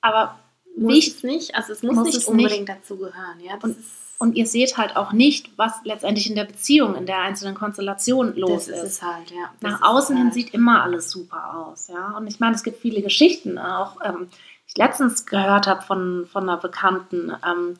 [0.00, 0.38] Aber
[0.76, 2.80] muss nicht, es nicht, also es muss, muss nicht es unbedingt nicht.
[2.80, 3.40] dazu gehören.
[3.42, 3.76] Ja, und,
[4.18, 8.36] und, ihr seht halt auch nicht, was letztendlich in der Beziehung, in der einzelnen Konstellation
[8.36, 8.84] los das ist.
[8.84, 9.50] ist halt, ja.
[9.60, 10.34] Nach außen hin halt.
[10.34, 12.16] sieht immer alles super aus, ja.
[12.16, 14.28] Und ich meine, es gibt viele Geschichten, auch ähm,
[14.66, 17.76] ich letztens gehört habe von, von einer Bekannten, ähm,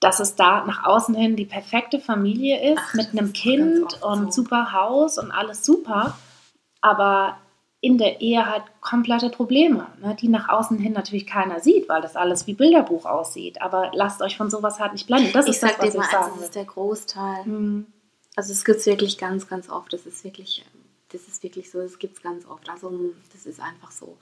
[0.00, 4.32] dass es da nach außen hin die perfekte Familie ist Ach, mit einem Kind und
[4.32, 4.42] so.
[4.42, 6.16] super Haus und alles super,
[6.80, 7.36] aber
[7.82, 12.00] in der Ehe halt komplette Probleme, ne, die nach außen hin natürlich keiner sieht, weil
[12.00, 13.60] das alles wie Bilderbuch aussieht.
[13.60, 15.32] Aber lasst euch von sowas halt nicht blenden.
[15.32, 17.44] Das ich ist das, was dir mal, ich sagen Das ist der Großteil.
[17.44, 17.86] Mhm.
[18.36, 19.92] Also es gibt es wirklich ganz, ganz oft.
[19.92, 20.64] Das ist wirklich,
[21.10, 21.80] das ist wirklich so.
[21.80, 22.70] Das gibt es ganz oft.
[22.70, 22.92] Also
[23.32, 24.16] das ist einfach so.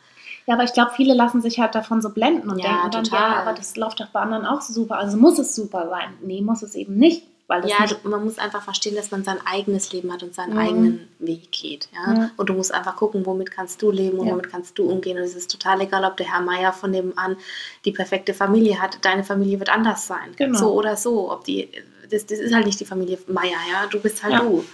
[0.47, 3.05] Ja, aber ich glaube, viele lassen sich halt davon so blenden und ja, denken dann,
[3.05, 3.31] total.
[3.31, 4.97] ja, aber das läuft doch bei anderen auch so super.
[4.97, 6.15] Also muss es super sein.
[6.23, 7.27] Nee, muss es eben nicht.
[7.51, 10.53] Weil ja, nicht man muss einfach verstehen, dass man sein eigenes Leben hat und seinen
[10.53, 10.59] mhm.
[10.61, 11.89] eigenen Weg geht.
[11.93, 12.15] Ja?
[12.15, 12.31] ja?
[12.37, 14.33] Und du musst einfach gucken, womit kannst du leben und ja.
[14.33, 15.19] womit kannst du umgehen.
[15.19, 17.37] Und es ist total egal, ob der Herr Meier von dem an
[17.85, 19.05] die perfekte Familie hat.
[19.05, 20.33] Deine Familie wird anders sein.
[20.37, 20.57] Genau.
[20.57, 21.33] So oder so.
[21.33, 21.69] Ob die,
[22.09, 23.89] das, das ist halt nicht die Familie Meier, ja.
[23.91, 24.41] Du bist halt ja.
[24.43, 24.65] du.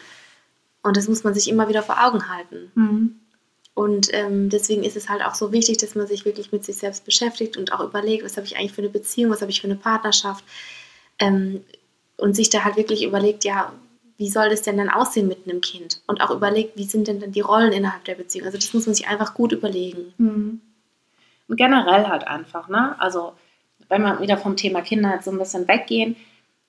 [0.82, 2.72] Und das muss man sich immer wieder vor Augen halten.
[2.74, 3.20] Mhm.
[3.72, 6.76] Und ähm, deswegen ist es halt auch so wichtig, dass man sich wirklich mit sich
[6.76, 9.62] selbst beschäftigt und auch überlegt, was habe ich eigentlich für eine Beziehung, was habe ich
[9.62, 10.44] für eine Partnerschaft.
[11.18, 11.64] Ähm,
[12.16, 13.72] und sich da halt wirklich überlegt, ja,
[14.18, 16.00] wie soll das denn dann aussehen mit einem Kind?
[16.06, 18.46] Und auch überlegt, wie sind denn dann die Rollen innerhalb der Beziehung?
[18.46, 20.14] Also das muss man sich einfach gut überlegen.
[20.16, 20.60] Mhm.
[21.48, 22.96] Und generell halt einfach, ne?
[22.98, 23.32] Also
[23.88, 26.16] wenn wir wieder vom Thema Kinder halt so ein bisschen weggehen,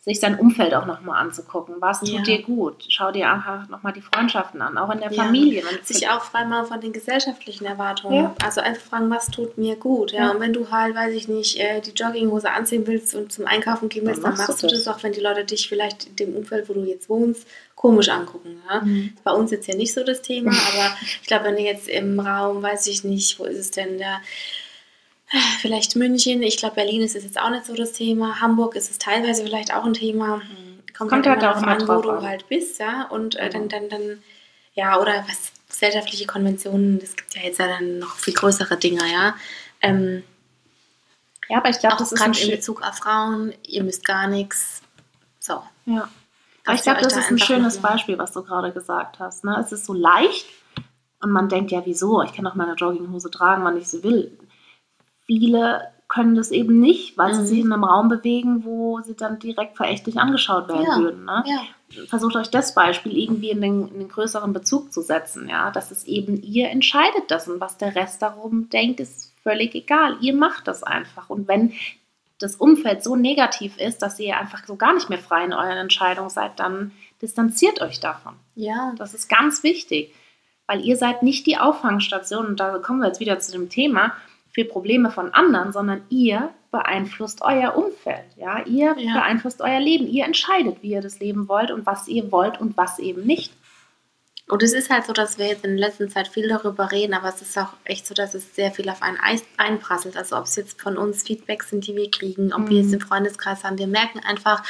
[0.08, 1.76] sich sein Umfeld auch nochmal anzugucken.
[1.80, 2.22] Was tut ja.
[2.22, 2.86] dir gut?
[2.88, 5.22] Schau dir einfach nochmal die Freundschaften an, auch in der ja.
[5.22, 5.64] Familie.
[5.84, 8.16] sich auch frei machen von den gesellschaftlichen Erwartungen.
[8.16, 8.36] Ja.
[8.42, 10.14] Also einfach fragen, was tut mir gut?
[10.14, 13.48] Ja, und wenn du halt, weiß ich nicht, äh, die Jogginghose anziehen willst und zum
[13.48, 14.86] Einkaufen gehen willst, dann, dann machst du das.
[14.86, 18.08] das auch, wenn die Leute dich vielleicht in dem Umfeld, wo du jetzt wohnst, komisch
[18.08, 18.62] angucken.
[18.70, 18.80] Ja?
[18.80, 19.12] Mhm.
[19.26, 22.18] Bei uns jetzt ja nicht so das Thema, aber ich glaube, wenn du jetzt im
[22.18, 24.22] Raum, weiß ich nicht, wo ist es denn da?
[25.60, 28.40] Vielleicht München, ich glaube Berlin ist es jetzt auch nicht so das Thema.
[28.40, 30.42] Hamburg ist es teilweise vielleicht auch ein Thema.
[30.42, 33.04] Hm, kommt, Kommt halt, halt auch an, wo du halt bist, ja.
[33.10, 34.24] Und äh, dann, dann, dann,
[34.74, 39.02] ja, oder was gesellschaftliche Konventionen, es gibt ja jetzt ja dann noch viel größere Dinge,
[39.12, 39.36] ja.
[39.82, 40.24] Ähm,
[41.50, 44.82] ja, aber ich glaube, das ist gerade in Bezug auf Frauen, ihr müsst gar nichts.
[45.40, 45.62] So.
[45.86, 46.10] Ja.
[46.66, 49.44] Aber ich glaube, das da ist ein schönes Beispiel, was du gerade gesagt hast.
[49.44, 49.58] Ne?
[49.60, 50.48] Es ist so leicht
[51.22, 52.22] und man denkt ja, wieso?
[52.24, 54.38] Ich kann doch meine Jogginghose tragen, wann ich sie will
[55.28, 57.38] viele können das eben nicht, weil mhm.
[57.40, 61.00] sie sich in einem Raum bewegen, wo sie dann direkt verächtlich angeschaut werden ja.
[61.00, 61.26] würden.
[61.26, 61.44] Ne?
[61.46, 62.06] Ja.
[62.08, 65.92] Versucht euch das Beispiel irgendwie in den, in den, größeren Bezug zu setzen, ja, dass
[65.92, 70.18] es eben ihr entscheidet das und was der Rest darum denkt, ist völlig egal.
[70.22, 71.74] Ihr macht das einfach und wenn
[72.40, 75.78] das Umfeld so negativ ist, dass ihr einfach so gar nicht mehr frei in euren
[75.78, 78.34] Entscheidungen seid, dann distanziert euch davon.
[78.56, 78.94] Ja.
[78.98, 80.14] Das ist ganz wichtig,
[80.68, 84.14] weil ihr seid nicht die Auffangstation und da kommen wir jetzt wieder zu dem Thema
[84.58, 88.26] für Probleme von anderen, sondern ihr beeinflusst euer Umfeld.
[88.38, 88.66] Ja?
[88.66, 89.14] Ihr ja.
[89.14, 90.08] beeinflusst euer Leben.
[90.08, 93.54] Ihr entscheidet, wie ihr das leben wollt und was ihr wollt und was eben nicht.
[94.50, 97.14] Und es ist halt so, dass wir jetzt in der letzten Zeit viel darüber reden,
[97.14, 99.20] aber es ist auch echt so, dass es sehr viel auf einen
[99.58, 100.18] einprasselt.
[100.18, 102.70] Also ob es jetzt von uns Feedbacks sind, die wir kriegen, ob mhm.
[102.70, 103.78] wir es im Freundeskreis haben.
[103.78, 104.64] Wir merken einfach,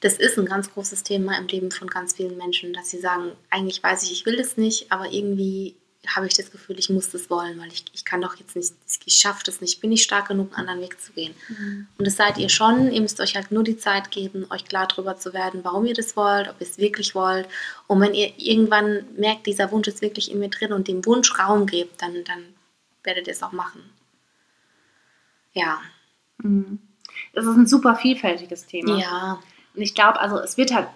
[0.00, 3.32] das ist ein ganz großes Thema im Leben von ganz vielen Menschen, dass sie sagen,
[3.50, 5.74] eigentlich weiß ich, ich will das nicht, aber irgendwie
[6.14, 8.74] habe ich das Gefühl, ich muss das wollen, weil ich, ich kann doch jetzt nicht,
[9.04, 11.34] ich schaffe das nicht, bin nicht stark genug, einen anderen Weg zu gehen.
[11.48, 11.88] Mhm.
[11.98, 12.92] Und das seid ihr schon.
[12.92, 15.94] Ihr müsst euch halt nur die Zeit geben, euch klar darüber zu werden, warum ihr
[15.94, 17.48] das wollt, ob ihr es wirklich wollt.
[17.86, 21.38] Und wenn ihr irgendwann merkt, dieser Wunsch ist wirklich in mir drin und dem Wunsch
[21.38, 22.44] Raum gebt, dann, dann
[23.02, 23.82] werdet ihr es auch machen.
[25.52, 25.80] Ja.
[26.38, 26.78] Mhm.
[27.32, 28.98] Das ist ein super vielfältiges Thema.
[28.98, 29.42] Ja.
[29.74, 30.88] Und ich glaube, also es wird halt,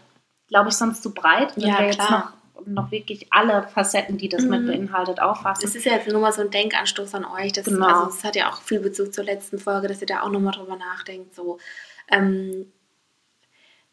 [0.48, 2.10] glaube ich, sonst zu breit, wenn Ja, wir jetzt klar.
[2.10, 2.32] noch,
[2.66, 4.66] noch wirklich alle Facetten, die das mit Mhm.
[4.66, 5.64] beinhaltet, auffassen.
[5.66, 7.52] Es ist ja jetzt nur mal so ein Denkanstoß an euch.
[7.52, 7.86] Das, Genau.
[7.86, 10.52] also, es hat ja auch viel Bezug zur letzten Folge, dass ihr da auch nochmal
[10.54, 11.34] drüber nachdenkt.
[11.34, 11.58] So,
[12.10, 12.72] ähm,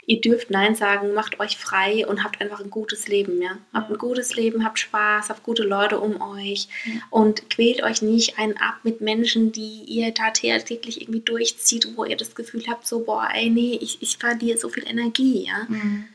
[0.10, 3.58] ihr dürft Nein sagen, macht euch frei und habt einfach ein gutes Leben, ja.
[3.74, 7.02] Habt ein gutes Leben, habt Spaß, habt gute Leute um euch Ja.
[7.10, 12.06] und quält euch nicht einen ab mit Menschen, die ihr da täglich irgendwie durchzieht, wo
[12.06, 15.66] ihr das Gefühl habt, so, boah, ey, nee, ich, ich verliere so viel Energie, ja.
[15.68, 16.06] Mhm.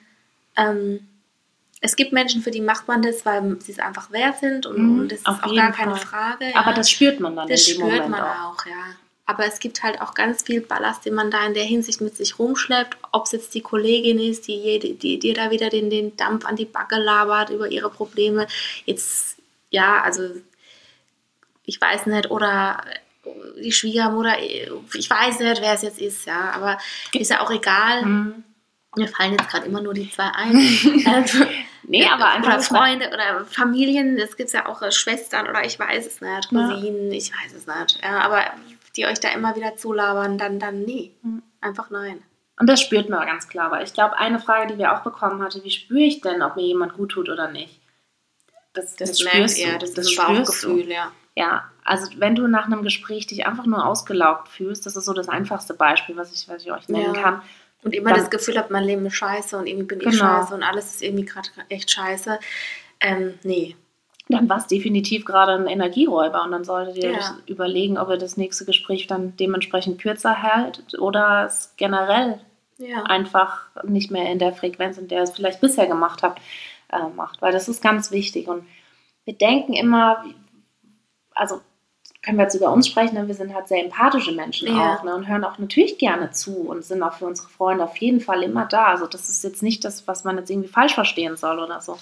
[0.56, 1.08] Ähm,
[1.84, 4.78] es gibt Menschen, für die macht man das, weil sie es einfach wert sind und,
[4.78, 6.06] Mhm, und das ist auch gar keine Fall.
[6.06, 6.46] Frage.
[6.54, 6.76] Aber ja.
[6.76, 8.54] das spürt man dann Das in dem spürt Moment man auch.
[8.60, 8.66] auch.
[8.66, 8.72] ja.
[9.26, 12.16] Aber es gibt halt auch ganz viel Ballast, den man da in der Hinsicht mit
[12.16, 12.96] sich rumschleppt.
[13.12, 16.64] Ob es jetzt die Kollegin ist, die dir da wieder den, den Dampf an die
[16.66, 18.46] Backe labert über ihre Probleme.
[18.84, 19.36] Jetzt,
[19.70, 20.28] ja, also
[21.64, 22.82] ich weiß nicht, oder
[23.62, 26.78] die Schwiegermutter, ich weiß nicht, wer es jetzt ist, ja, aber
[27.12, 28.04] ist ja auch egal.
[28.04, 28.44] Mhm.
[28.96, 30.56] Mir fallen jetzt gerade immer nur die zwei ein.
[31.06, 31.44] also,
[31.84, 32.60] Nee, aber einfach.
[32.62, 36.52] Freunde oder Familien, das gibt es ja auch äh, Schwestern oder ich weiß es nicht,
[36.52, 36.68] Ja.
[36.68, 38.00] Cousinen, ich weiß es nicht.
[38.02, 38.42] Ja, aber
[38.96, 41.12] die euch da immer wieder zulabern, dann, dann nee.
[41.22, 41.42] Mhm.
[41.60, 42.22] Einfach nein.
[42.58, 43.70] Und das spürt man ganz klar.
[43.70, 46.56] Weil ich glaube, eine Frage, die wir auch bekommen hatten, wie spüre ich denn, ob
[46.56, 47.80] mir jemand gut tut oder nicht?
[48.74, 50.40] Das, Das, das spürst ihr, das, das ist ein du.
[50.42, 51.10] Bauchgefühl, ja.
[51.34, 55.14] Ja, also wenn du nach einem Gespräch dich einfach nur ausgelaugt fühlst, das ist so
[55.14, 57.20] das einfachste Beispiel, was ich, was ich euch nennen Ja.
[57.22, 57.42] kann.
[57.84, 60.18] Und immer das Gefühl habt, mein Leben ist scheiße und irgendwie bin ich Genau.
[60.18, 62.38] scheiße und alles ist irgendwie gerade echt scheiße.
[63.00, 63.76] Ähm, nee.
[64.28, 67.18] Dann war es definitiv gerade ein Energieräuber und dann solltet ihr Ja.
[67.18, 72.40] euch überlegen, ob ihr das nächste Gespräch dann dementsprechend kürzer hält oder es generell
[72.78, 73.02] Ja.
[73.02, 76.40] einfach nicht mehr in der Frequenz, in der ihr es vielleicht bisher gemacht habt,
[76.92, 77.42] äh, macht.
[77.42, 78.46] Weil das ist ganz wichtig.
[78.46, 78.64] Und
[79.24, 80.24] wir denken immer,
[81.34, 81.60] also
[82.22, 83.26] können wir jetzt über uns sprechen, ne?
[83.26, 84.94] wir sind halt sehr empathische Menschen Ja.
[84.96, 85.14] auch ne?
[85.14, 88.42] und hören auch natürlich gerne zu und sind auch für unsere Freunde auf jeden Fall
[88.44, 88.86] immer da.
[88.86, 91.98] Also das ist jetzt nicht das, was man jetzt irgendwie falsch verstehen soll oder so.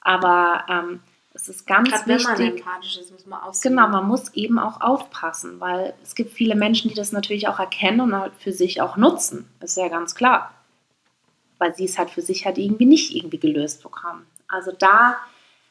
[0.00, 1.00] Aber ähm,
[1.34, 2.60] es ist ganz Gerade wenn man wichtig.
[2.60, 3.76] empathisch ist, muss man aussehen.
[3.76, 7.58] Genau, man muss eben auch aufpassen, weil es gibt viele Menschen, die das natürlich auch
[7.58, 9.48] erkennen und halt für sich auch nutzen.
[9.60, 10.52] Ist ja ganz klar.
[11.58, 14.24] Weil sie es halt für sich halt irgendwie nicht irgendwie gelöst bekommen.
[14.48, 15.16] Also da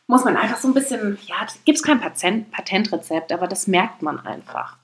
[0.08, 4.02] muss man einfach so ein bisschen, ja, gibt es kein Patent, Patentrezept, aber das merkt
[4.02, 4.78] man einfach.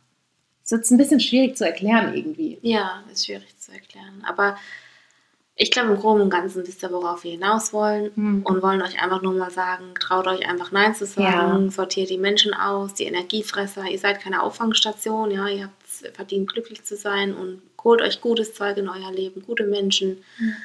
[0.63, 2.59] Es ist jetzt ein bisschen schwierig zu erklären irgendwie.
[2.61, 4.23] Ja, ist schwierig zu erklären.
[4.25, 4.57] Aber
[5.55, 8.11] ich glaube, im Groben und Ganzen wisst ihr, worauf wir hinaus wollen.
[8.15, 8.41] Hm.
[8.43, 12.17] Und wollen euch einfach nur mal sagen, traut euch einfach Nein zu sagen, sortiert die
[12.17, 13.85] Menschen aus, die Energiefresser.
[13.85, 18.53] Ihr seid keine Auffangstation, ja, ihr habt verdient, glücklich zu sein und holt euch gutes
[18.53, 20.23] Zeug in euer Leben, gute Menschen.
[20.39, 20.55] Mhm.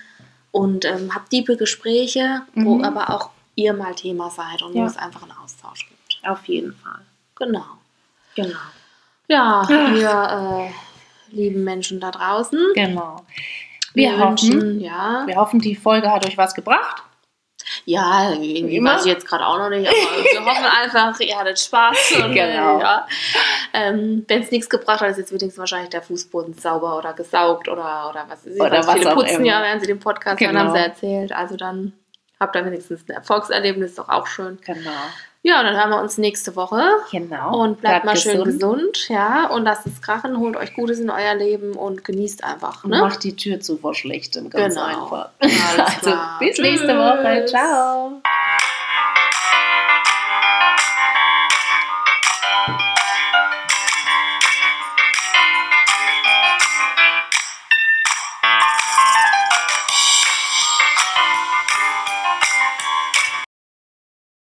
[0.51, 2.85] Und ähm, habt tiefe Gespräche, wo Mhm.
[2.85, 4.83] aber auch ihr mal Thema seid und Ja.
[4.83, 6.27] wo es einfach einen Austausch gibt.
[6.29, 7.01] Auf jeden Fall.
[7.37, 7.65] Genau.
[8.37, 8.59] Genau.
[9.29, 9.69] Ja, Ach.
[9.71, 10.71] ihr
[11.31, 12.59] äh, lieben Menschen da draußen.
[12.75, 13.25] Genau.
[13.95, 15.25] Wir, hoffen, wünschen, ja.
[15.27, 17.03] wir hoffen, die Folge hat euch was gebracht.
[17.85, 21.59] Ja, irgendwie weiß ich jetzt gerade auch noch nicht, aber wir hoffen einfach, ihr hattet
[21.59, 22.13] Spaß.
[22.25, 22.79] Und, Genau.
[22.79, 23.07] Äh, ja.
[23.75, 27.69] ähm, Wenn es nichts gebracht hat, ist jetzt wenigstens wahrscheinlich der Fußboden sauber oder gesaugt
[27.69, 29.47] oder, oder was ist Oder was viele putzen immer.
[29.47, 30.61] ja, während sie den Podcast Genau.
[30.61, 31.33] haben sie erzählt.
[31.33, 31.93] Also dann
[32.41, 34.59] habt ihr wenigstens ein Erfolgserlebnis, ist doch auch schön.
[34.65, 34.91] Genau.
[35.43, 36.83] Ja, und dann haben wir uns nächste Woche.
[37.13, 37.57] Genau.
[37.63, 41.35] Und bleibt mal schön gesund, ja, und lasst es krachen, holt euch Gutes in euer
[41.37, 43.01] Leben und genießt einfach, Und ne?
[43.01, 44.87] macht die Tür zu vor Schlechtem, ganz Genau.
[44.87, 45.29] einfach.
[45.39, 46.37] Alles Also klar.
[46.41, 47.37] bis nächste Woche.
[47.43, 47.51] Tschüss.
[47.53, 48.21] Ciao.